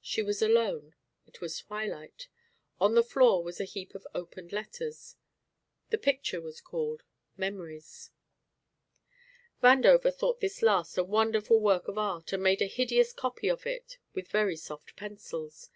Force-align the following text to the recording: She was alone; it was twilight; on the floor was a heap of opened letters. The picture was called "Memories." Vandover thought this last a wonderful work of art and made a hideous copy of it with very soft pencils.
She 0.00 0.22
was 0.22 0.40
alone; 0.40 0.94
it 1.26 1.42
was 1.42 1.58
twilight; 1.58 2.28
on 2.80 2.94
the 2.94 3.02
floor 3.02 3.44
was 3.44 3.60
a 3.60 3.66
heap 3.66 3.94
of 3.94 4.06
opened 4.14 4.50
letters. 4.50 5.16
The 5.90 5.98
picture 5.98 6.40
was 6.40 6.62
called 6.62 7.02
"Memories." 7.36 8.10
Vandover 9.62 10.10
thought 10.10 10.40
this 10.40 10.62
last 10.62 10.96
a 10.96 11.04
wonderful 11.04 11.60
work 11.60 11.86
of 11.86 11.98
art 11.98 12.32
and 12.32 12.42
made 12.42 12.62
a 12.62 12.66
hideous 12.66 13.12
copy 13.12 13.48
of 13.48 13.66
it 13.66 13.98
with 14.14 14.28
very 14.28 14.56
soft 14.56 14.96
pencils. 14.96 15.68